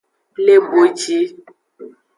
[0.45, 1.19] Le boji.